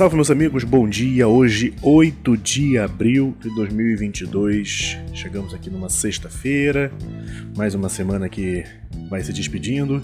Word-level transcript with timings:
salve 0.00 0.16
meus 0.16 0.30
amigos, 0.30 0.64
bom 0.64 0.88
dia. 0.88 1.28
Hoje, 1.28 1.74
8 1.82 2.34
de 2.38 2.78
abril 2.78 3.36
de 3.38 3.54
2022. 3.54 4.96
Chegamos 5.12 5.52
aqui 5.52 5.68
numa 5.68 5.90
sexta-feira, 5.90 6.90
mais 7.54 7.74
uma 7.74 7.90
semana 7.90 8.26
que 8.26 8.64
vai 9.10 9.22
se 9.22 9.30
despedindo. 9.30 10.02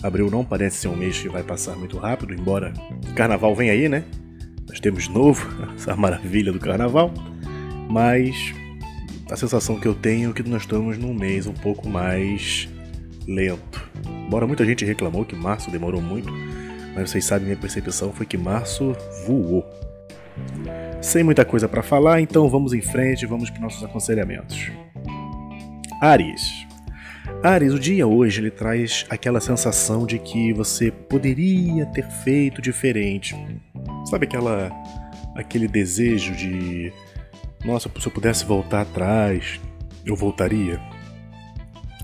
Abril 0.00 0.30
não 0.30 0.44
parece 0.44 0.76
ser 0.76 0.86
um 0.86 0.94
mês 0.94 1.18
que 1.18 1.28
vai 1.28 1.42
passar 1.42 1.74
muito 1.74 1.98
rápido, 1.98 2.32
embora 2.32 2.72
carnaval 3.16 3.52
venha 3.52 3.72
aí, 3.72 3.88
né? 3.88 4.04
Nós 4.68 4.78
temos 4.78 5.08
novo 5.08 5.44
essa 5.74 5.96
maravilha 5.96 6.52
do 6.52 6.60
carnaval, 6.60 7.12
mas 7.90 8.54
a 9.28 9.34
sensação 9.34 9.76
que 9.80 9.88
eu 9.88 9.94
tenho 9.94 10.30
é 10.30 10.32
que 10.32 10.48
nós 10.48 10.62
estamos 10.62 10.96
num 10.96 11.12
mês 11.12 11.48
um 11.48 11.54
pouco 11.54 11.88
mais 11.88 12.68
lento. 13.26 13.90
Embora 14.24 14.46
muita 14.46 14.64
gente 14.64 14.84
reclamou 14.84 15.24
que 15.24 15.34
março 15.34 15.68
demorou 15.68 16.00
muito, 16.00 16.32
mas 16.94 17.10
vocês 17.10 17.24
sabem, 17.24 17.46
minha 17.46 17.56
percepção 17.56 18.12
foi 18.12 18.26
que 18.26 18.36
março 18.36 18.94
voou. 19.26 19.64
Sem 21.00 21.22
muita 21.22 21.44
coisa 21.44 21.68
para 21.68 21.82
falar, 21.82 22.20
então 22.20 22.48
vamos 22.48 22.72
em 22.72 22.80
frente, 22.80 23.26
vamos 23.26 23.50
para 23.50 23.60
nossos 23.60 23.82
aconselhamentos. 23.82 24.70
Ares. 26.00 26.66
Ares, 27.42 27.72
o 27.72 27.78
dia 27.78 28.06
hoje 28.06 28.40
ele 28.40 28.50
traz 28.50 29.04
aquela 29.10 29.40
sensação 29.40 30.06
de 30.06 30.18
que 30.18 30.52
você 30.52 30.90
poderia 30.90 31.86
ter 31.86 32.08
feito 32.08 32.62
diferente. 32.62 33.34
Sabe 34.08 34.26
aquela 34.26 34.70
aquele 35.34 35.66
desejo 35.66 36.34
de 36.34 36.92
nossa, 37.64 37.88
se 37.96 38.06
eu 38.06 38.12
pudesse 38.12 38.44
voltar 38.44 38.80
atrás, 38.80 39.60
eu 40.04 40.16
voltaria? 40.16 40.80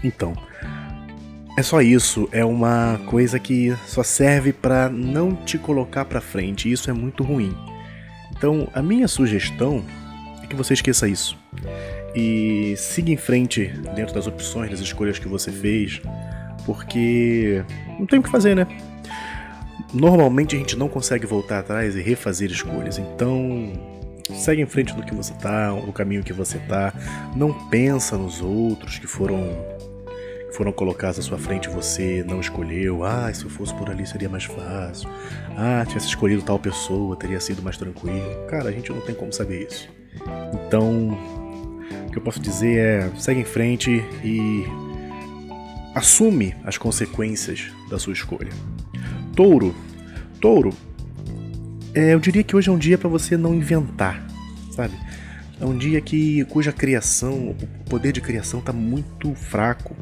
Então, 0.05 0.35
é 1.59 1.63
só 1.63 1.83
isso, 1.83 2.29
é 2.31 2.45
uma 2.45 3.01
coisa 3.07 3.37
que 3.37 3.77
só 3.85 4.05
serve 4.05 4.53
para 4.53 4.89
não 4.89 5.35
te 5.35 5.59
colocar 5.59 6.05
para 6.05 6.21
frente, 6.21 6.69
e 6.69 6.73
isso 6.73 6.89
é 6.89 6.93
muito 6.93 7.25
ruim. 7.25 7.53
Então, 8.31 8.69
a 8.73 8.81
minha 8.81 9.09
sugestão 9.09 9.85
é 10.41 10.47
que 10.47 10.55
você 10.55 10.75
esqueça 10.75 11.09
isso 11.09 11.37
e 12.15 12.77
siga 12.77 13.11
em 13.11 13.17
frente 13.17 13.73
dentro 13.97 14.15
das 14.15 14.29
opções, 14.29 14.71
das 14.71 14.79
escolhas 14.79 15.19
que 15.19 15.27
você 15.27 15.51
fez, 15.51 16.01
porque 16.65 17.65
não 17.99 18.07
tem 18.07 18.21
o 18.21 18.23
que 18.23 18.31
fazer, 18.31 18.55
né? 18.55 18.65
Normalmente 19.93 20.55
a 20.55 20.59
gente 20.61 20.77
não 20.77 20.89
consegue 20.89 21.27
voltar 21.27 21.59
atrás 21.59 21.97
e 21.97 22.01
refazer 22.01 22.53
escolhas, 22.53 22.99
então 22.99 23.73
segue 24.33 24.63
em 24.63 24.67
frente 24.67 24.97
no 24.97 25.03
que 25.03 25.13
você 25.13 25.35
tá, 25.35 25.73
no 25.73 25.93
caminho 25.93 26.23
que 26.23 26.33
você 26.33 26.61
tá, 26.61 26.95
não 27.35 27.53
pensa 27.69 28.17
nos 28.17 28.41
outros 28.41 28.97
que 28.97 29.09
foram 29.09 29.77
foram 30.53 30.73
colocados 30.73 31.19
à 31.19 31.23
sua 31.23 31.39
frente 31.39 31.69
você 31.69 32.25
não 32.27 32.41
escolheu. 32.41 33.05
Ah, 33.05 33.33
se 33.33 33.45
eu 33.45 33.51
fosse 33.51 33.75
por 33.75 33.91
ali 33.91 34.07
seria 34.07 34.29
mais 34.29 34.45
fácil. 34.45 35.09
Ah, 35.57 35.85
tivesse 35.87 36.07
escolhido 36.07 36.43
tal 36.43 36.59
pessoa, 36.59 37.17
teria 37.17 37.41
sido 37.41 37.63
mais 37.63 37.77
tranquilo. 37.77 38.47
Cara, 38.49 38.69
a 38.69 38.73
gente 38.73 38.91
não 38.91 39.01
tem 39.01 39.15
como 39.15 39.33
saber 39.33 39.67
isso. 39.67 39.89
Então, 40.67 41.11
o 42.07 42.11
que 42.11 42.19
eu 42.19 42.23
posso 42.23 42.41
dizer 42.41 42.79
é: 42.79 43.11
segue 43.19 43.41
em 43.41 43.45
frente 43.45 44.05
e 44.25 44.65
assume 45.95 46.55
as 46.65 46.79
consequências 46.79 47.67
da 47.91 47.99
sua 47.99 48.13
escolha. 48.13 48.51
Touro. 49.35 49.75
Touro, 50.41 50.73
é, 51.95 52.15
eu 52.15 52.21
diria 52.21 52.45
que 52.45 52.55
hoje 52.55 52.69
é 52.69 52.73
um 52.73 52.79
dia 52.79 52.97
para 52.97 53.09
você 53.09 53.37
não 53.37 53.55
inventar, 53.55 54.25
sabe? 54.71 54.95
É 55.61 55.65
um 55.65 55.77
dia 55.77 56.01
que 56.01 56.45
cuja 56.45 56.73
criação, 56.73 57.51
o 57.51 57.91
poder 57.91 58.13
de 58.13 58.21
criação 58.21 58.61
está 58.61 58.73
muito 58.73 59.35
fraco 59.35 59.97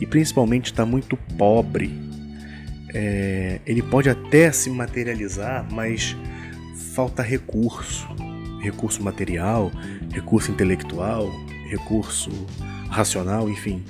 e 0.00 0.06
principalmente 0.06 0.66
está 0.66 0.84
muito 0.84 1.16
pobre. 1.36 1.90
É, 2.94 3.60
ele 3.66 3.82
pode 3.82 4.08
até 4.08 4.50
se 4.50 4.70
materializar, 4.70 5.66
mas 5.70 6.16
falta 6.94 7.22
recurso, 7.22 8.08
recurso 8.60 9.02
material, 9.02 9.70
recurso 10.12 10.50
intelectual, 10.50 11.30
recurso 11.68 12.30
racional, 12.88 13.48
enfim. 13.48 13.84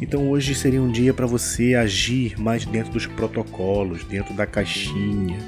Então 0.00 0.28
hoje 0.30 0.54
seria 0.54 0.80
um 0.80 0.90
dia 0.90 1.12
para 1.12 1.26
você 1.26 1.74
agir 1.74 2.38
mais 2.38 2.64
dentro 2.64 2.92
dos 2.92 3.06
protocolos, 3.06 4.04
dentro 4.04 4.34
da 4.34 4.46
caixinha, 4.46 5.38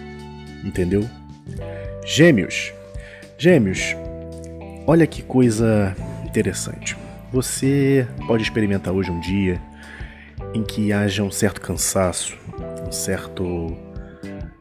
entendeu? 0.64 1.08
Gêmeos. 2.04 2.72
Gêmeos, 3.38 3.94
olha 4.86 5.06
que 5.06 5.22
coisa 5.22 5.94
interessante. 6.24 6.96
Você 7.32 8.06
pode 8.26 8.42
experimentar 8.42 8.94
hoje 8.94 9.10
um 9.10 9.20
dia 9.20 9.60
em 10.56 10.64
que 10.64 10.90
haja 10.90 11.22
um 11.22 11.30
certo 11.30 11.60
cansaço, 11.60 12.34
um 12.86 12.90
certo 12.90 13.76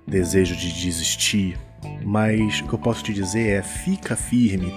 desejo 0.05 0.53
de 0.53 0.73
desistir, 0.73 1.57
mas 2.03 2.59
o 2.59 2.67
que 2.67 2.73
eu 2.73 2.79
posso 2.79 3.01
te 3.01 3.13
dizer 3.13 3.49
é 3.49 3.61
fica 3.63 4.13
firme. 4.15 4.73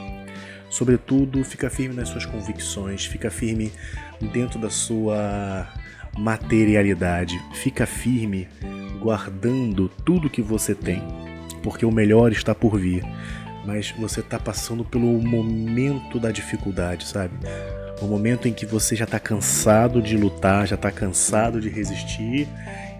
Sobretudo, 0.70 1.42
fica 1.42 1.68
firme 1.68 1.96
nas 1.96 2.08
suas 2.08 2.24
convicções, 2.24 3.04
fica 3.04 3.30
firme 3.30 3.72
dentro 4.32 4.60
da 4.60 4.70
sua 4.70 5.66
materialidade, 6.16 7.36
fica 7.54 7.84
firme 7.84 8.46
guardando 9.00 9.88
tudo 10.04 10.30
que 10.30 10.42
você 10.42 10.72
tem, 10.72 11.02
porque 11.64 11.84
o 11.84 11.90
melhor 11.90 12.30
está 12.30 12.54
por 12.54 12.78
vir. 12.78 13.02
Mas 13.66 13.90
você 13.98 14.20
está 14.20 14.38
passando 14.38 14.84
pelo 14.84 15.20
momento 15.20 16.20
da 16.20 16.30
dificuldade, 16.30 17.06
sabe? 17.06 17.34
O 18.00 18.06
momento 18.06 18.46
em 18.46 18.52
que 18.52 18.64
você 18.64 18.94
já 18.94 19.04
está 19.04 19.18
cansado 19.18 20.00
de 20.00 20.16
lutar, 20.16 20.66
já 20.66 20.76
está 20.76 20.90
cansado 20.90 21.60
de 21.60 21.68
resistir 21.68 22.46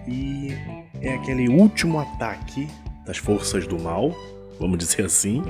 e 0.07 0.53
é 1.01 1.13
aquele 1.13 1.47
último 1.47 1.99
ataque 1.99 2.67
das 3.05 3.17
forças 3.17 3.65
do 3.65 3.79
mal, 3.79 4.13
vamos 4.59 4.77
dizer 4.77 5.05
assim, 5.05 5.41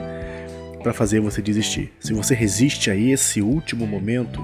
para 0.83 0.93
fazer 0.93 1.19
você 1.19 1.41
desistir. 1.41 1.91
Se 1.99 2.13
você 2.13 2.35
resiste 2.35 2.91
a 2.91 2.95
esse 2.95 3.41
último 3.41 3.87
momento, 3.87 4.39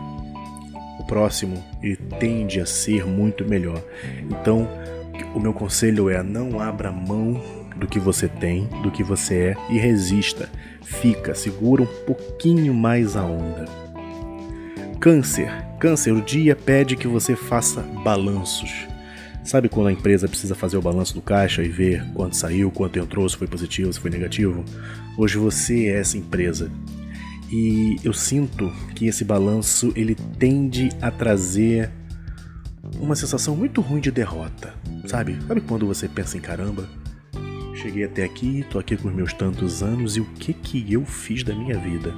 o 1.00 1.04
próximo 1.06 1.64
ele 1.84 1.98
tende 2.20 2.60
a 2.60 2.66
ser 2.66 3.06
muito 3.06 3.46
melhor. 3.46 3.82
Então, 4.30 4.68
o 5.36 5.40
meu 5.40 5.54
conselho 5.54 6.10
é 6.10 6.24
não 6.24 6.60
abra 6.60 6.92
mão 6.92 7.42
do 7.76 7.88
que 7.88 8.00
você 8.00 8.28
tem, 8.28 8.66
do 8.82 8.90
que 8.90 9.04
você 9.04 9.36
é 9.36 9.56
e 9.70 9.78
resista. 9.78 10.50
Fica, 10.82 11.36
segura 11.36 11.84
um 11.84 12.06
pouquinho 12.06 12.74
mais 12.74 13.16
a 13.16 13.24
onda. 13.24 13.85
Câncer. 15.06 15.52
Câncer, 15.80 16.14
o 16.14 16.20
dia 16.20 16.56
pede 16.56 16.96
que 16.96 17.08
você 17.08 17.36
faça 17.36 17.82
balanços. 18.04 18.88
Sabe 19.44 19.70
quando 19.70 19.86
a 19.86 19.92
empresa 19.92 20.28
precisa 20.28 20.56
fazer 20.56 20.78
o 20.78 20.82
balanço 20.82 21.14
do 21.14 21.22
caixa 21.22 21.62
e 21.62 21.70
ver 21.70 22.04
quanto 22.16 22.36
saiu, 22.36 22.72
quanto 22.72 22.98
entrou, 22.98 23.30
se 23.30 23.38
foi 23.38 23.46
positivo, 23.46 23.94
se 23.94 24.00
foi 24.00 24.10
negativo? 24.10 24.66
Hoje 25.16 25.38
você 25.38 25.90
é 25.90 26.00
essa 26.00 26.18
empresa. 26.18 26.72
E 27.52 27.98
eu 28.04 28.14
sinto 28.14 28.74
que 28.96 29.06
esse 29.06 29.24
balanço 29.24 29.94
ele 29.96 30.16
tende 30.40 30.90
a 31.00 31.12
trazer 31.12 31.92
uma 33.00 33.16
sensação 33.16 33.56
muito 33.56 33.82
ruim 33.82 34.02
de 34.02 34.10
derrota, 34.10 34.74
sabe? 35.06 35.38
Sabe 35.48 35.62
quando 35.62 35.86
você 35.86 36.08
pensa 36.08 36.36
em 36.36 36.42
caramba, 36.42 36.90
cheguei 37.76 38.06
até 38.06 38.24
aqui, 38.24 38.66
tô 38.72 38.80
aqui 38.80 38.98
com 38.98 39.10
os 39.10 39.14
meus 39.14 39.34
tantos 39.34 39.84
anos 39.84 40.18
e 40.18 40.20
o 40.20 40.26
que 40.26 40.52
que 40.52 40.92
eu 40.92 41.06
fiz 41.06 41.44
da 41.44 41.54
minha 41.54 41.78
vida? 41.78 42.12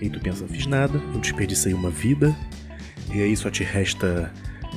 E 0.00 0.04
aí 0.04 0.10
tu 0.10 0.20
pensa, 0.20 0.46
fiz 0.46 0.66
nada, 0.66 1.00
eu 1.12 1.20
desperdicei 1.20 1.74
uma 1.74 1.90
vida, 1.90 2.34
e 3.12 3.22
aí 3.22 3.36
só 3.36 3.50
te 3.50 3.64
resta 3.64 4.32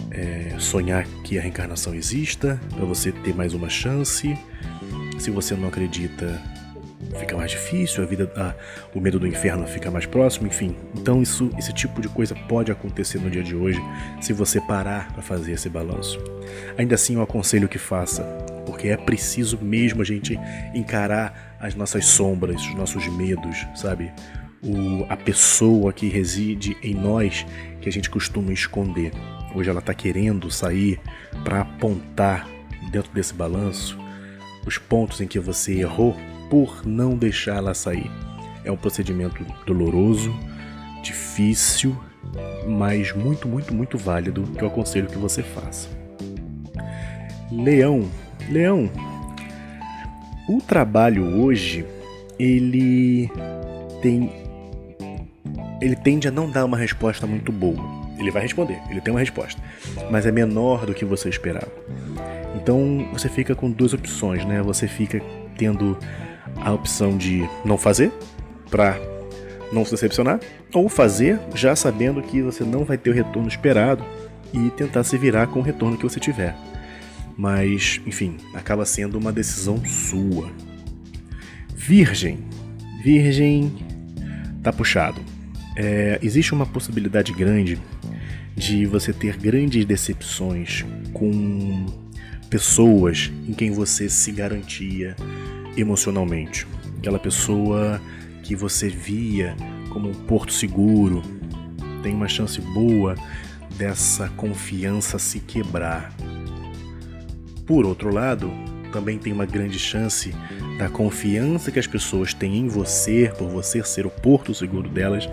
é, 0.10 0.56
sonhar 0.58 1.06
que 1.24 1.38
a 1.38 1.42
reencarnação 1.42 1.94
exista, 1.94 2.60
para 2.70 2.86
você 2.86 3.12
ter 3.12 3.34
mais 3.36 3.54
uma 3.54 3.70
chance. 3.70 4.38
Se 5.20 5.30
você 5.30 5.54
não 5.56 5.68
acredita, 5.68 6.42
fica 7.20 7.38
mais 7.38 7.52
difícil, 7.52 8.04
a 8.04 8.08
vida, 8.08 8.56
o 8.94 9.00
medo 9.00 9.20
do 9.20 9.28
inferno 9.28 9.68
fica 9.68 9.92
mais 9.92 10.06
próximo, 10.06 10.48
enfim. 10.48 10.76
Então 10.96 11.22
isso, 11.22 11.52
esse 11.58 11.72
tipo 11.74 12.02
de 12.02 12.10
coisa 12.10 12.34
pode 12.48 12.72
acontecer 12.72 13.20
no 13.20 13.30
dia 13.30 13.44
de 13.44 13.56
hoje 13.56 13.80
se 14.20 14.34
você 14.34 14.60
parar 14.60 15.12
para 15.14 15.22
fazer 15.22 15.52
esse 15.52 15.70
balanço. 15.70 16.20
Ainda 16.78 16.96
assim, 16.96 17.16
eu 17.16 17.22
aconselho 17.22 17.68
que 17.68 17.78
faça, 17.78 18.24
porque 18.66 18.88
é 18.88 18.98
preciso 18.98 19.60
mesmo 19.62 20.02
a 20.02 20.06
gente 20.06 20.40
encarar 20.74 21.58
as 21.60 21.76
nossas 21.76 22.06
sombras, 22.06 22.62
os 22.62 22.74
nossos 22.74 23.08
medos, 23.10 23.68
sabe? 23.76 24.12
O, 24.64 25.06
a 25.10 25.18
pessoa 25.18 25.92
que 25.92 26.08
reside 26.08 26.78
em 26.82 26.94
nós 26.94 27.46
que 27.82 27.90
a 27.90 27.92
gente 27.92 28.10
costuma 28.10 28.54
esconder. 28.54 29.12
Hoje 29.56 29.70
ela 29.70 29.80
está 29.80 29.94
querendo 29.94 30.50
sair 30.50 31.00
para 31.44 31.62
apontar 31.62 32.48
dentro 32.92 33.12
desse 33.12 33.34
balanço 33.34 33.98
os 34.66 34.78
pontos 34.78 35.20
em 35.22 35.28
que 35.28 35.40
você 35.40 35.80
errou 35.80 36.16
por 36.50 36.86
não 36.86 37.18
deixar 37.18 37.58
ela 37.58 37.74
sair. 37.74 38.10
É 38.64 38.72
um 38.72 38.78
procedimento 38.78 39.44
doloroso, 39.66 40.34
difícil, 41.02 41.98
mas 42.68 43.12
muito, 43.14 43.48
muito, 43.48 43.74
muito 43.74 43.98
válido 43.98 44.44
que 44.44 44.62
eu 44.62 44.68
aconselho 44.68 45.08
que 45.08 45.18
você 45.18 45.42
faça. 45.42 45.90
Leão, 47.52 48.10
Leão, 48.50 48.90
o 50.48 50.62
trabalho 50.62 51.42
hoje 51.42 51.86
ele 52.38 53.30
tem 54.02 54.41
ele 55.82 55.96
tende 55.96 56.28
a 56.28 56.32
não 56.32 56.50
dar 56.50 56.64
uma 56.64 56.78
resposta 56.78 57.26
muito 57.26 57.52
boa. 57.52 57.84
Ele 58.18 58.30
vai 58.30 58.44
responder, 58.44 58.80
ele 58.90 59.02
tem 59.02 59.12
uma 59.12 59.20
resposta, 59.20 59.60
mas 60.12 60.26
é 60.28 60.32
menor 60.32 60.86
do 60.86 60.94
que 60.94 61.04
você 61.04 61.28
esperava. 61.28 61.72
Então 62.56 63.10
você 63.12 63.28
fica 63.28 63.56
com 63.56 63.72
duas 63.72 63.94
opções, 63.94 64.46
né? 64.46 64.62
Você 64.62 64.88
fica 64.88 65.20
tendo 65.58 65.98
a 66.58 66.72
opção 66.72 67.18
de 67.18 67.50
não 67.66 67.78
fazer 67.78 68.12
para 68.70 68.96
não 69.72 69.86
se 69.86 69.92
decepcionar, 69.92 70.40
ou 70.74 70.90
fazer 70.90 71.40
já 71.56 71.76
sabendo 71.76 72.22
que 72.22 72.42
você 72.42 72.64
não 72.64 72.84
vai 72.84 72.98
ter 72.98 73.10
o 73.10 73.14
retorno 73.14 73.48
esperado 73.48 74.04
e 74.54 74.70
tentar 74.72 75.04
se 75.04 75.18
virar 75.18 75.48
com 75.48 75.60
o 75.60 75.64
retorno 75.64 75.98
que 75.98 76.04
você 76.04 76.20
tiver. 76.20 76.56
Mas, 77.38 78.02
enfim, 78.06 78.38
acaba 78.54 78.86
sendo 78.86 79.18
uma 79.18 79.32
decisão 79.32 79.84
sua. 79.86 80.52
Virgem. 81.74 82.40
Virgem 83.02 83.74
tá 84.62 84.72
puxado. 84.72 85.22
É, 85.76 86.20
existe 86.22 86.54
uma 86.54 86.66
possibilidade 86.66 87.32
grande 87.32 87.80
de 88.56 88.86
você 88.86 89.14
ter 89.14 89.38
grandes 89.38 89.86
decepções 89.86 90.86
com 91.14 91.86
pessoas 92.50 93.32
em 93.48 93.54
quem 93.54 93.72
você 93.72 94.10
se 94.10 94.32
garantia 94.32 95.16
emocionalmente. 95.78 96.68
Aquela 96.98 97.18
pessoa 97.18 98.02
que 98.44 98.56
você 98.56 98.90
via 98.90 99.56
como 99.90 100.10
um 100.10 100.14
porto 100.14 100.54
seguro, 100.54 101.22
tem 102.02 102.14
uma 102.14 102.28
chance 102.28 102.60
boa 102.60 103.16
dessa 103.78 104.30
confiança 104.30 105.20
se 105.20 105.40
quebrar. 105.40 106.14
Por 107.66 107.86
outro 107.86 108.14
lado, 108.14 108.52
também 108.92 109.18
tem 109.18 109.32
uma 109.32 109.46
grande 109.46 109.80
chance 109.80 110.34
da 110.78 110.90
confiança 110.90 111.72
que 111.72 111.80
as 111.80 111.88
pessoas 111.88 112.34
têm 112.34 112.58
em 112.58 112.68
você, 112.68 113.32
por 113.38 113.48
você 113.48 113.84
ser 113.84 114.06
o 114.06 114.10
porto 114.10 114.54
seguro 114.54 114.90
delas, 114.90 115.28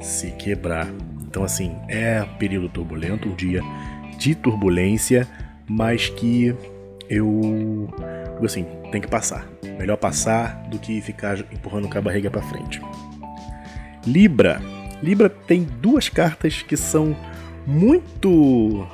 se 0.00 0.30
quebrar. 0.32 0.88
Então, 1.26 1.44
assim, 1.44 1.76
é 1.88 2.24
período 2.38 2.68
turbulento, 2.68 3.28
um 3.28 3.34
dia 3.34 3.60
de 4.18 4.34
turbulência, 4.34 5.28
mas 5.68 6.08
que 6.08 6.54
eu, 7.08 7.88
assim, 8.42 8.66
tem 8.90 9.00
que 9.00 9.08
passar. 9.08 9.46
Melhor 9.78 9.96
passar 9.96 10.66
do 10.68 10.78
que 10.78 11.00
ficar 11.00 11.38
empurrando 11.52 11.88
com 11.88 11.98
a 11.98 12.02
barriga 12.02 12.30
para 12.30 12.42
frente. 12.42 12.80
Libra. 14.06 14.60
Libra 15.02 15.28
tem 15.28 15.62
duas 15.62 16.08
cartas 16.08 16.62
que 16.62 16.76
são 16.76 17.16
muito, 17.66 18.86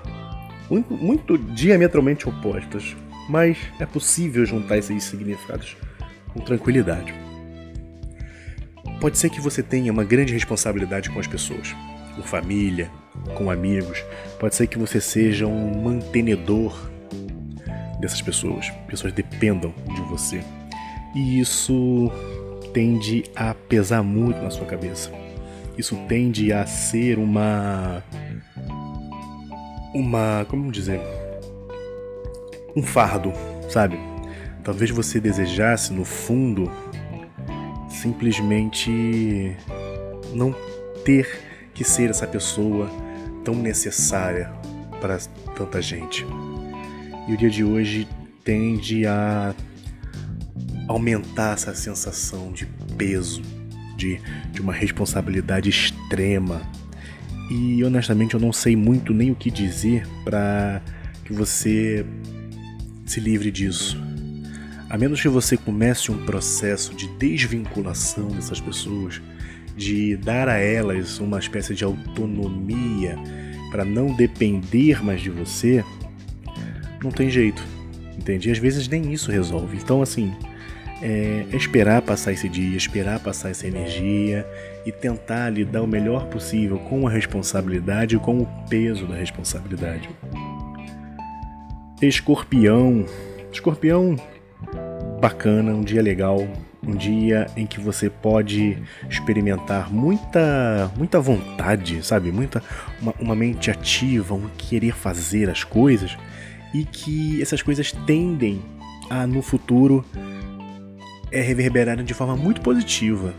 muito, 0.68 0.94
muito 0.94 1.38
diametralmente 1.38 2.28
opostas, 2.28 2.94
mas 3.28 3.56
é 3.78 3.86
possível 3.86 4.44
juntar 4.44 4.76
esses 4.76 5.04
significados 5.04 5.76
com 6.32 6.40
tranquilidade. 6.40 7.14
Pode 9.04 9.18
ser 9.18 9.28
que 9.28 9.38
você 9.38 9.62
tenha 9.62 9.92
uma 9.92 10.02
grande 10.02 10.32
responsabilidade 10.32 11.10
com 11.10 11.20
as 11.20 11.26
pessoas, 11.26 11.76
com 12.16 12.22
família, 12.22 12.90
com 13.34 13.50
amigos. 13.50 14.02
Pode 14.40 14.54
ser 14.54 14.66
que 14.66 14.78
você 14.78 14.98
seja 14.98 15.46
um 15.46 15.82
mantenedor 15.82 16.74
dessas 18.00 18.22
pessoas. 18.22 18.70
Pessoas 18.88 19.12
dependam 19.12 19.74
de 19.94 20.00
você. 20.08 20.42
E 21.14 21.38
isso 21.38 22.10
tende 22.72 23.24
a 23.36 23.52
pesar 23.52 24.02
muito 24.02 24.40
na 24.40 24.48
sua 24.48 24.64
cabeça. 24.64 25.12
Isso 25.76 25.96
tende 26.08 26.50
a 26.50 26.64
ser 26.64 27.18
uma. 27.18 28.02
Uma. 29.92 30.46
Como 30.48 30.72
dizer? 30.72 30.98
Um 32.74 32.82
fardo, 32.82 33.34
sabe? 33.68 33.98
Talvez 34.64 34.90
você 34.90 35.20
desejasse, 35.20 35.92
no 35.92 36.06
fundo, 36.06 36.72
simplesmente 38.04 39.56
não 40.34 40.54
ter 41.06 41.40
que 41.72 41.82
ser 41.82 42.10
essa 42.10 42.26
pessoa 42.26 42.90
tão 43.42 43.54
necessária 43.54 44.52
para 45.00 45.18
tanta 45.56 45.80
gente. 45.80 46.26
E 47.26 47.32
o 47.32 47.36
dia 47.36 47.48
de 47.48 47.64
hoje 47.64 48.06
tende 48.44 49.06
a 49.06 49.54
aumentar 50.86 51.54
essa 51.54 51.74
sensação 51.74 52.52
de 52.52 52.66
peso, 52.98 53.40
de, 53.96 54.20
de 54.52 54.60
uma 54.60 54.72
responsabilidade 54.74 55.70
extrema. 55.70 56.60
E 57.50 57.82
honestamente 57.82 58.34
eu 58.34 58.40
não 58.40 58.52
sei 58.52 58.76
muito 58.76 59.14
nem 59.14 59.30
o 59.30 59.34
que 59.34 59.50
dizer 59.50 60.06
para 60.24 60.82
que 61.24 61.32
você 61.32 62.04
se 63.06 63.18
livre 63.18 63.50
disso. 63.50 63.98
A 64.94 64.96
menos 64.96 65.20
que 65.20 65.28
você 65.28 65.56
comece 65.56 66.12
um 66.12 66.24
processo 66.24 66.94
de 66.94 67.08
desvinculação 67.18 68.28
dessas 68.28 68.60
pessoas, 68.60 69.20
de 69.76 70.16
dar 70.16 70.48
a 70.48 70.56
elas 70.56 71.18
uma 71.18 71.40
espécie 71.40 71.74
de 71.74 71.82
autonomia 71.82 73.18
para 73.72 73.84
não 73.84 74.14
depender 74.14 75.04
mais 75.04 75.20
de 75.20 75.30
você, 75.30 75.84
não 77.02 77.10
tem 77.10 77.28
jeito, 77.28 77.60
entende? 78.16 78.48
Às 78.48 78.58
vezes 78.58 78.86
nem 78.86 79.12
isso 79.12 79.32
resolve. 79.32 79.76
Então, 79.78 80.00
assim, 80.00 80.32
é, 81.02 81.44
é 81.50 81.56
esperar 81.56 82.00
passar 82.00 82.30
esse 82.30 82.48
dia, 82.48 82.76
esperar 82.76 83.18
passar 83.18 83.50
essa 83.50 83.66
energia 83.66 84.46
e 84.86 84.92
tentar 84.92 85.50
lidar 85.50 85.82
o 85.82 85.88
melhor 85.88 86.28
possível 86.28 86.78
com 86.78 87.08
a 87.08 87.10
responsabilidade 87.10 88.14
e 88.14 88.18
com 88.20 88.42
o 88.42 88.46
peso 88.70 89.08
da 89.08 89.16
responsabilidade. 89.16 90.08
Escorpião. 92.00 93.04
Escorpião 93.50 94.16
bacana, 95.24 95.72
um 95.72 95.82
dia 95.82 96.02
legal, 96.02 96.46
um 96.86 96.94
dia 96.94 97.46
em 97.56 97.66
que 97.66 97.80
você 97.80 98.10
pode 98.10 98.76
experimentar 99.08 99.90
muita 99.90 100.92
muita 100.98 101.18
vontade, 101.18 102.04
sabe? 102.04 102.30
Muita 102.30 102.62
uma, 103.00 103.14
uma 103.18 103.34
mente 103.34 103.70
ativa, 103.70 104.34
um 104.34 104.50
querer 104.58 104.94
fazer 104.94 105.48
as 105.48 105.64
coisas 105.64 106.14
e 106.74 106.84
que 106.84 107.40
essas 107.40 107.62
coisas 107.62 107.90
tendem 108.06 108.60
a 109.08 109.26
no 109.26 109.40
futuro 109.40 110.04
é 111.32 111.40
reverberarem 111.40 112.04
de 112.04 112.12
forma 112.12 112.36
muito 112.36 112.60
positiva. 112.60 113.32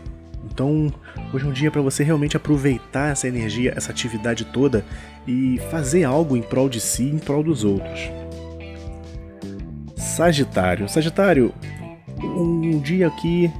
Então, 0.44 0.92
hoje 1.32 1.44
é 1.44 1.48
um 1.48 1.52
dia 1.52 1.70
para 1.70 1.82
você 1.82 2.02
realmente 2.02 2.36
aproveitar 2.36 3.12
essa 3.12 3.28
energia, 3.28 3.72
essa 3.76 3.92
atividade 3.92 4.44
toda 4.46 4.84
e 5.24 5.60
fazer 5.70 6.02
algo 6.02 6.36
em 6.36 6.42
prol 6.42 6.68
de 6.68 6.80
si, 6.80 7.04
em 7.04 7.18
prol 7.18 7.44
dos 7.44 7.62
outros. 7.62 8.25
Sagitário. 10.06 10.88
Sagitário, 10.88 11.52
um 12.22 12.78
dia 12.78 13.10
que 13.10 13.50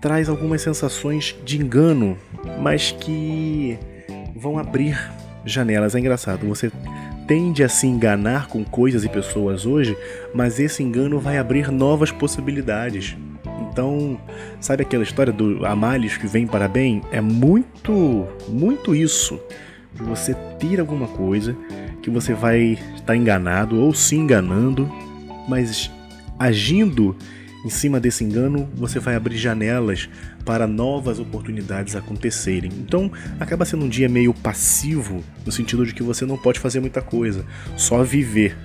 traz 0.00 0.28
algumas 0.28 0.62
sensações 0.62 1.36
de 1.44 1.60
engano, 1.60 2.16
mas 2.60 2.90
que 2.90 3.78
vão 4.34 4.58
abrir 4.58 4.98
janelas. 5.44 5.94
É 5.94 6.00
engraçado, 6.00 6.46
você 6.46 6.72
tende 7.28 7.62
a 7.62 7.68
se 7.68 7.86
enganar 7.86 8.48
com 8.48 8.64
coisas 8.64 9.04
e 9.04 9.08
pessoas 9.08 9.64
hoje, 9.64 9.96
mas 10.34 10.58
esse 10.58 10.82
engano 10.82 11.20
vai 11.20 11.38
abrir 11.38 11.70
novas 11.70 12.10
possibilidades. 12.10 13.16
Então, 13.70 14.18
sabe 14.60 14.82
aquela 14.82 15.04
história 15.04 15.32
do 15.32 15.64
Amálios 15.64 16.16
que 16.16 16.26
vem 16.26 16.46
para 16.46 16.66
bem? 16.66 17.00
É 17.12 17.20
muito, 17.20 18.26
muito 18.48 18.94
isso. 18.94 19.38
Você 19.94 20.34
ter 20.58 20.80
alguma 20.80 21.06
coisa 21.06 21.56
que 22.02 22.10
você 22.10 22.34
vai 22.34 22.78
estar 22.96 23.14
enganado 23.14 23.78
ou 23.78 23.94
se 23.94 24.16
enganando, 24.16 24.90
mas 25.48 25.90
agindo 26.38 27.16
em 27.64 27.70
cima 27.70 28.00
desse 28.00 28.24
engano, 28.24 28.68
você 28.74 28.98
vai 28.98 29.14
abrir 29.14 29.36
janelas 29.36 30.08
para 30.44 30.66
novas 30.66 31.20
oportunidades 31.20 31.94
acontecerem. 31.94 32.70
Então, 32.78 33.10
acaba 33.38 33.64
sendo 33.64 33.84
um 33.84 33.88
dia 33.88 34.08
meio 34.08 34.34
passivo, 34.34 35.22
no 35.46 35.52
sentido 35.52 35.86
de 35.86 35.94
que 35.94 36.02
você 36.02 36.26
não 36.26 36.36
pode 36.36 36.58
fazer 36.58 36.80
muita 36.80 37.00
coisa, 37.00 37.46
só 37.76 38.02
viver. 38.02 38.56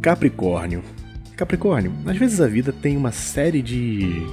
Capricórnio. 0.00 0.82
Capricórnio, 1.36 1.92
às 2.06 2.16
vezes 2.16 2.40
a 2.40 2.46
vida 2.46 2.72
tem 2.72 2.96
uma 2.96 3.12
série 3.12 3.60
de 3.60 4.24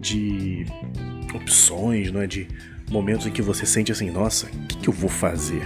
de 0.00 0.64
opções, 1.34 2.10
não 2.10 2.22
é? 2.22 2.26
De 2.26 2.48
momentos 2.90 3.26
em 3.26 3.30
que 3.30 3.42
você 3.42 3.64
sente 3.64 3.92
assim, 3.92 4.10
nossa, 4.10 4.46
o 4.46 4.66
que, 4.66 4.78
que 4.78 4.88
eu 4.88 4.92
vou 4.92 5.10
fazer? 5.10 5.62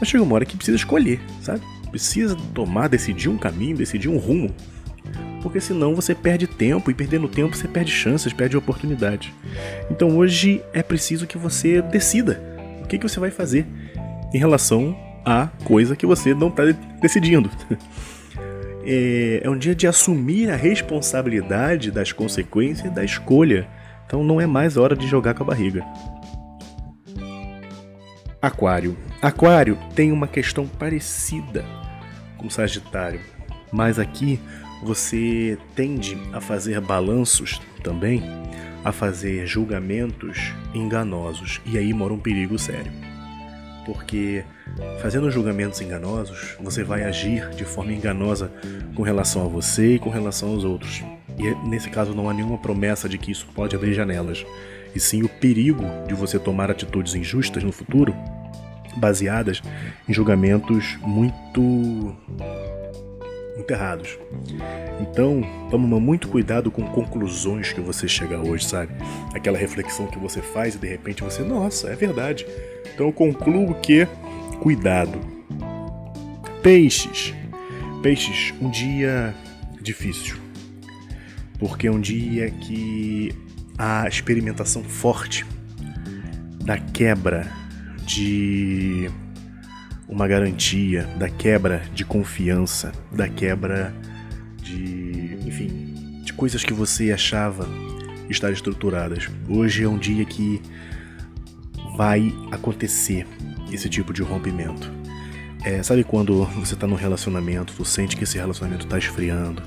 Mas 0.00 0.08
chega 0.08 0.22
uma 0.22 0.34
hora 0.34 0.46
que 0.46 0.56
precisa 0.56 0.76
escolher, 0.76 1.20
sabe? 1.42 1.60
Precisa 1.90 2.36
tomar, 2.54 2.88
decidir 2.88 3.28
um 3.28 3.38
caminho, 3.38 3.76
decidir 3.76 4.08
um 4.08 4.18
rumo 4.18 4.54
porque 5.42 5.60
senão 5.60 5.94
você 5.94 6.14
perde 6.14 6.46
tempo 6.46 6.90
e 6.90 6.94
perdendo 6.94 7.28
tempo 7.28 7.56
você 7.56 7.68
perde 7.68 7.90
chances, 7.90 8.32
perde 8.32 8.56
oportunidades. 8.56 9.32
Então 9.90 10.16
hoje 10.16 10.62
é 10.72 10.82
preciso 10.82 11.26
que 11.26 11.38
você 11.38 11.80
decida 11.80 12.40
o 12.82 12.86
que, 12.86 12.98
que 12.98 13.08
você 13.08 13.20
vai 13.20 13.30
fazer 13.30 13.66
em 14.32 14.38
relação 14.38 14.96
à 15.24 15.48
coisa 15.64 15.96
que 15.96 16.06
você 16.06 16.34
não 16.34 16.48
está 16.48 16.64
decidindo. 17.00 17.50
É, 18.90 19.42
é 19.44 19.50
um 19.50 19.58
dia 19.58 19.74
de 19.74 19.86
assumir 19.86 20.50
a 20.50 20.56
responsabilidade 20.56 21.90
das 21.90 22.10
consequências 22.10 22.90
da 22.90 23.04
escolha. 23.04 23.68
Então 24.06 24.24
não 24.24 24.40
é 24.40 24.46
mais 24.46 24.78
hora 24.78 24.96
de 24.96 25.06
jogar 25.06 25.34
com 25.34 25.42
a 25.42 25.46
barriga. 25.46 25.84
Aquário. 28.40 28.96
Aquário 29.20 29.76
tem 29.96 30.12
uma 30.12 30.28
questão 30.28 30.64
parecida 30.64 31.64
com 32.36 32.48
Sagitário, 32.48 33.20
mas 33.72 33.98
aqui 33.98 34.38
você 34.84 35.58
tende 35.74 36.16
a 36.32 36.40
fazer 36.40 36.80
balanços 36.80 37.60
também, 37.82 38.22
a 38.84 38.92
fazer 38.92 39.44
julgamentos 39.44 40.52
enganosos, 40.72 41.60
e 41.66 41.76
aí 41.76 41.92
mora 41.92 42.14
um 42.14 42.18
perigo 42.18 42.56
sério. 42.60 42.92
Porque 43.84 44.44
fazendo 45.02 45.32
julgamentos 45.32 45.80
enganosos, 45.80 46.56
você 46.60 46.84
vai 46.84 47.02
agir 47.02 47.50
de 47.50 47.64
forma 47.64 47.92
enganosa 47.92 48.52
com 48.94 49.02
relação 49.02 49.44
a 49.44 49.48
você 49.48 49.96
e 49.96 49.98
com 49.98 50.10
relação 50.10 50.50
aos 50.50 50.62
outros. 50.62 51.02
E 51.36 51.68
nesse 51.68 51.90
caso 51.90 52.14
não 52.14 52.30
há 52.30 52.34
nenhuma 52.34 52.58
promessa 52.58 53.08
de 53.08 53.18
que 53.18 53.32
isso 53.32 53.48
pode 53.52 53.74
abrir 53.74 53.94
janelas, 53.94 54.46
e 54.94 55.00
sim 55.00 55.24
o 55.24 55.28
perigo 55.28 55.84
de 56.06 56.14
você 56.14 56.38
tomar 56.38 56.70
atitudes 56.70 57.16
injustas 57.16 57.64
no 57.64 57.72
futuro, 57.72 58.14
baseadas 58.98 59.62
em 60.08 60.12
julgamentos 60.12 60.98
muito 61.02 62.16
muito 63.58 63.70
errados. 63.72 64.18
Então, 65.00 65.42
toma 65.70 65.98
muito 65.98 66.28
cuidado 66.28 66.70
com 66.70 66.84
conclusões 66.84 67.72
que 67.72 67.80
você 67.80 68.06
chega 68.06 68.38
hoje, 68.38 68.64
sabe? 68.64 68.92
Aquela 69.34 69.58
reflexão 69.58 70.06
que 70.06 70.18
você 70.18 70.40
faz 70.40 70.76
e 70.76 70.78
de 70.78 70.86
repente 70.86 71.22
você, 71.22 71.42
nossa, 71.42 71.88
é 71.88 71.96
verdade. 71.96 72.46
Então 72.94 73.06
eu 73.06 73.12
concluo 73.12 73.74
que 73.74 74.06
cuidado. 74.60 75.18
Peixes. 76.62 77.34
Peixes, 78.02 78.54
um 78.60 78.70
dia 78.70 79.34
difícil. 79.80 80.36
Porque 81.58 81.88
é 81.88 81.90
um 81.90 82.00
dia 82.00 82.50
que 82.50 83.34
a 83.76 84.06
experimentação 84.06 84.82
forte 84.84 85.44
da 86.64 86.78
quebra 86.78 87.50
de 88.08 89.10
uma 90.08 90.26
garantia, 90.26 91.02
da 91.18 91.28
quebra 91.28 91.82
de 91.94 92.06
confiança, 92.06 92.90
da 93.12 93.28
quebra 93.28 93.94
de, 94.62 95.36
enfim, 95.46 96.22
de 96.24 96.32
coisas 96.32 96.64
que 96.64 96.72
você 96.72 97.12
achava 97.12 97.68
estar 98.30 98.50
estruturadas. 98.50 99.28
Hoje 99.46 99.84
é 99.84 99.88
um 99.88 99.98
dia 99.98 100.24
que 100.24 100.62
vai 101.98 102.34
acontecer 102.50 103.26
esse 103.70 103.90
tipo 103.90 104.14
de 104.14 104.22
rompimento. 104.22 104.90
É, 105.62 105.82
sabe 105.82 106.02
quando 106.02 106.44
você 106.44 106.72
está 106.72 106.86
num 106.86 106.96
relacionamento, 106.96 107.74
tu 107.76 107.84
sente 107.84 108.16
que 108.16 108.24
esse 108.24 108.38
relacionamento 108.38 108.86
está 108.86 108.96
esfriando, 108.96 109.62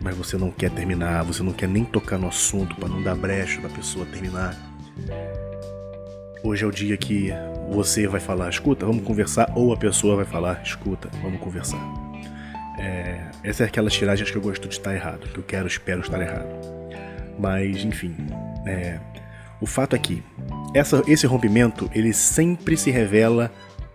mas 0.00 0.16
você 0.16 0.38
não 0.38 0.50
quer 0.50 0.70
terminar, 0.70 1.24
você 1.24 1.42
não 1.42 1.52
quer 1.52 1.68
nem 1.68 1.84
tocar 1.84 2.16
no 2.16 2.28
assunto 2.28 2.74
para 2.76 2.88
não 2.88 3.02
dar 3.02 3.14
brecha 3.14 3.60
da 3.60 3.68
pessoa 3.68 4.06
terminar. 4.06 4.56
Hoje 6.44 6.64
é 6.64 6.66
o 6.66 6.72
dia 6.72 6.96
que 6.96 7.30
você 7.70 8.08
vai 8.08 8.20
falar, 8.20 8.50
escuta, 8.50 8.84
vamos 8.84 9.04
conversar, 9.04 9.52
ou 9.54 9.72
a 9.72 9.76
pessoa 9.76 10.16
vai 10.16 10.24
falar, 10.24 10.60
escuta, 10.64 11.08
vamos 11.22 11.40
conversar. 11.40 11.78
É, 12.80 13.30
essa 13.44 13.62
é 13.62 13.66
aquelas 13.66 13.92
tiragens 13.92 14.28
que 14.28 14.36
eu 14.36 14.42
gosto 14.42 14.66
de 14.66 14.74
estar 14.74 14.92
errado, 14.92 15.28
que 15.28 15.38
eu 15.38 15.44
quero, 15.44 15.68
espero 15.68 16.00
estar 16.00 16.20
errado. 16.20 16.48
Mas, 17.38 17.84
enfim, 17.84 18.16
é, 18.66 18.98
o 19.60 19.66
fato 19.66 19.94
é 19.94 19.98
que 20.00 20.20
essa, 20.74 21.00
esse 21.06 21.28
rompimento 21.28 21.88
ele 21.94 22.12
sempre 22.12 22.76
se 22.76 22.90
revela 22.90 23.52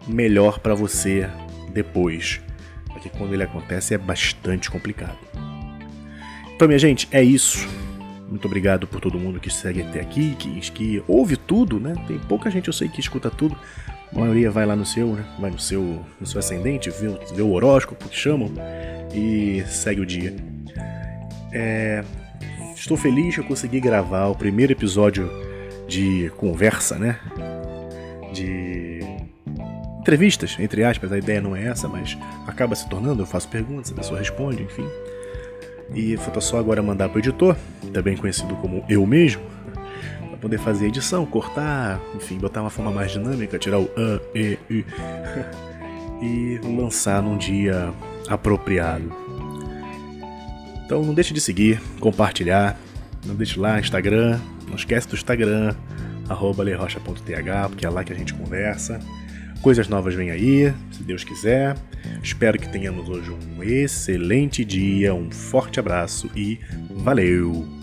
melhor 0.08 0.60
para 0.60 0.74
você 0.74 1.30
depois, 1.74 2.40
porque 2.88 3.10
quando 3.10 3.34
ele 3.34 3.44
acontece 3.44 3.94
é 3.94 3.98
bastante 3.98 4.72
complicado. 4.72 5.18
Então, 6.56 6.66
minha 6.66 6.80
gente, 6.80 7.10
é 7.12 7.22
isso. 7.22 7.68
Muito 8.28 8.46
obrigado 8.46 8.86
por 8.88 9.00
todo 9.00 9.18
mundo 9.18 9.40
que 9.40 9.50
segue 9.50 9.82
até 9.82 10.02
aqui, 10.02 10.36
que, 10.36 10.60
que 10.72 11.04
ouve 11.08 11.38
tudo, 11.38 11.80
né? 11.80 11.94
Tem 12.08 12.20
pouca 12.20 12.52
gente 12.52 12.68
eu 12.68 12.74
sei 12.74 12.90
que 12.90 13.00
escuta 13.00 13.30
tudo. 13.30 13.58
A 14.14 14.20
maioria 14.20 14.52
vai 14.52 14.66
lá 14.66 14.76
no 14.76 14.86
seu, 14.86 15.14
né? 15.14 15.26
Vai 15.40 15.52
no 15.52 15.60
seu, 15.60 16.06
no 16.20 16.28
seu 16.28 16.40
ascendente, 16.40 16.90
vê, 16.90 17.08
vê 17.34 17.42
o 17.42 17.52
horóscopo 17.52 18.08
que 18.08 18.16
chamam 18.16 18.52
e 19.14 19.64
segue 19.68 20.02
o 20.02 20.06
dia. 20.06 20.36
É, 21.54 22.04
estou 22.76 22.98
feliz 22.98 23.36
que 23.36 23.42
eu 23.42 23.46
consegui 23.46 23.80
gravar 23.80 24.28
o 24.28 24.36
primeiro 24.36 24.74
episódio 24.74 25.30
de 25.88 26.30
conversa, 26.36 26.98
né? 26.98 27.20
De 28.34 29.00
entrevistas, 30.00 30.56
entre 30.60 30.84
aspas, 30.84 31.12
a 31.12 31.18
ideia 31.18 31.42
não 31.42 31.56
é 31.56 31.66
essa, 31.66 31.88
mas 31.88 32.18
acaba 32.46 32.76
se 32.76 32.88
tornando, 32.90 33.22
eu 33.22 33.26
faço 33.26 33.48
perguntas, 33.50 33.92
a 33.92 33.96
pessoa 33.96 34.20
responde, 34.20 34.64
enfim. 34.64 34.88
E 35.94 36.18
falta 36.18 36.42
só 36.42 36.60
agora 36.60 36.82
mandar 36.82 37.10
para 37.10 37.18
o 37.18 37.20
editor, 37.20 37.56
também 37.94 38.18
conhecido 38.18 38.56
como 38.58 38.84
eu 38.90 39.06
mesmo, 39.06 39.42
para 40.20 40.38
poder 40.38 40.58
fazer 40.58 40.86
a 40.86 40.88
edição, 40.90 41.26
cortar, 41.26 42.00
enfim, 42.16 42.38
botar 42.38 42.62
uma 42.62 42.70
forma 42.70 42.92
mais 42.92 43.12
dinâmica, 43.12 43.58
tirar 43.58 43.80
o 43.80 43.90
a, 43.96 44.38
e, 44.38 44.58
u 44.70 44.84
e 46.22 46.60
lançar 46.64 47.22
num 47.22 47.38
dia 47.38 47.94
apropriado. 48.28 49.12
Então 50.86 51.04
não 51.04 51.14
deixe 51.14 51.34
de 51.34 51.42
seguir, 51.42 51.82
compartilhar, 52.00 52.78
não 53.26 53.36
deixe 53.36 53.60
lá 53.60 53.80
Instagram, 53.80 54.40
não 54.68 54.76
esquece 54.76 55.08
do 55.08 55.16
Instagram, 55.16 55.76
arroba 56.30 56.64
porque 57.70 57.86
é 57.86 57.90
lá 57.90 58.04
que 58.04 58.14
a 58.14 58.16
gente 58.16 58.34
conversa. 58.34 59.00
Coisas 59.62 59.88
novas 59.88 60.16
vêm 60.16 60.32
aí, 60.32 60.74
se 60.92 61.04
Deus 61.04 61.24
quiser. 61.24 61.76
Espero 62.24 62.58
que 62.58 62.70
tenhamos 62.70 63.10
hoje 63.10 63.32
um 63.32 63.64
excelente 63.64 64.64
dia, 64.64 65.14
um 65.14 65.30
forte 65.30 65.80
abraço 65.80 66.30
e 66.36 66.60
valeu! 66.90 67.77